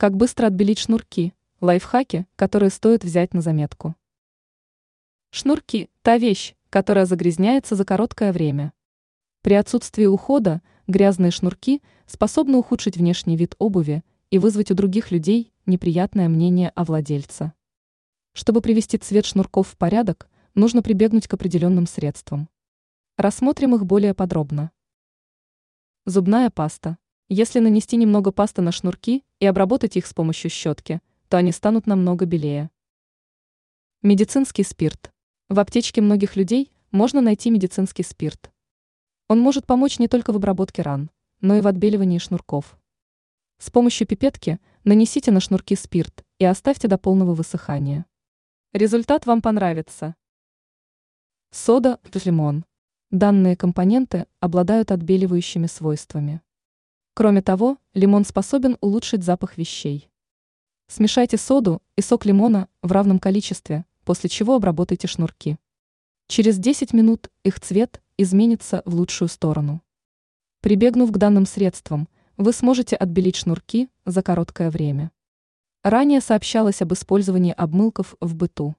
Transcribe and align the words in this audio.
Как 0.00 0.16
быстро 0.16 0.46
отбелить 0.46 0.78
шнурки? 0.78 1.34
Лайфхаки, 1.60 2.26
которые 2.34 2.70
стоит 2.70 3.04
взять 3.04 3.34
на 3.34 3.42
заметку. 3.42 3.94
Шнурки– 5.28 5.90
та 6.02 6.16
вещь, 6.16 6.54
которая 6.70 7.04
загрязняется 7.04 7.74
за 7.74 7.84
короткое 7.84 8.32
время. 8.32 8.72
При 9.42 9.52
отсутствии 9.52 10.06
ухода 10.06 10.62
грязные 10.86 11.30
шнурки 11.30 11.82
способны 12.06 12.56
ухудшить 12.56 12.96
внешний 12.96 13.36
вид 13.36 13.54
обуви 13.58 14.02
и 14.30 14.38
вызвать 14.38 14.70
у 14.70 14.74
других 14.74 15.10
людей 15.10 15.52
неприятное 15.66 16.30
мнение 16.30 16.70
о 16.70 16.84
владельце. 16.86 17.52
Чтобы 18.32 18.62
привести 18.62 18.96
цвет 18.96 19.26
шнурков 19.26 19.68
в 19.68 19.76
порядок, 19.76 20.30
нужно 20.54 20.80
прибегнуть 20.80 21.28
к 21.28 21.34
определенным 21.34 21.86
средствам. 21.86 22.48
Рассмотрим 23.18 23.74
их 23.74 23.84
более 23.84 24.14
подробно. 24.14 24.70
Зубная 26.06 26.48
паста. 26.48 26.96
Если 27.28 27.58
нанести 27.58 27.98
немного 27.98 28.32
пасты 28.32 28.62
на 28.62 28.72
шнурки 28.72 29.24
и 29.40 29.46
обработать 29.46 29.96
их 29.96 30.06
с 30.06 30.14
помощью 30.14 30.50
щетки, 30.50 31.00
то 31.28 31.38
они 31.38 31.50
станут 31.50 31.86
намного 31.86 32.26
белее. 32.26 32.70
Медицинский 34.02 34.62
спирт. 34.62 35.12
В 35.48 35.58
аптечке 35.58 36.00
многих 36.00 36.36
людей 36.36 36.70
можно 36.92 37.20
найти 37.20 37.50
медицинский 37.50 38.02
спирт. 38.02 38.52
Он 39.28 39.40
может 39.40 39.66
помочь 39.66 39.98
не 39.98 40.08
только 40.08 40.32
в 40.32 40.36
обработке 40.36 40.82
ран, 40.82 41.10
но 41.40 41.56
и 41.56 41.60
в 41.60 41.66
отбеливании 41.66 42.18
шнурков. 42.18 42.78
С 43.58 43.70
помощью 43.70 44.06
пипетки 44.06 44.58
нанесите 44.84 45.30
на 45.30 45.40
шнурки 45.40 45.76
спирт 45.76 46.24
и 46.38 46.44
оставьте 46.44 46.88
до 46.88 46.98
полного 46.98 47.34
высыхания. 47.34 48.06
Результат 48.72 49.26
вам 49.26 49.42
понравится. 49.42 50.14
Сода 51.50 51.98
лимон. 52.24 52.64
Данные 53.10 53.56
компоненты 53.56 54.26
обладают 54.38 54.92
отбеливающими 54.92 55.66
свойствами. 55.66 56.42
Кроме 57.14 57.42
того, 57.42 57.78
лимон 57.94 58.24
способен 58.24 58.76
улучшить 58.80 59.24
запах 59.24 59.58
вещей. 59.58 60.08
Смешайте 60.86 61.36
соду 61.36 61.82
и 61.96 62.02
сок 62.02 62.24
лимона 62.24 62.68
в 62.82 62.92
равном 62.92 63.18
количестве, 63.18 63.84
после 64.04 64.28
чего 64.28 64.56
обработайте 64.56 65.06
шнурки. 65.06 65.56
Через 66.26 66.58
10 66.58 66.92
минут 66.92 67.30
их 67.44 67.60
цвет 67.60 68.02
изменится 68.16 68.82
в 68.84 68.94
лучшую 68.94 69.28
сторону. 69.28 69.82
Прибегнув 70.60 71.10
к 71.10 71.16
данным 71.16 71.46
средствам, 71.46 72.08
вы 72.36 72.52
сможете 72.52 72.96
отбелить 72.96 73.36
шнурки 73.36 73.88
за 74.04 74.22
короткое 74.22 74.70
время. 74.70 75.10
Ранее 75.82 76.20
сообщалось 76.20 76.82
об 76.82 76.92
использовании 76.92 77.52
обмылков 77.52 78.14
в 78.20 78.34
быту. 78.34 78.76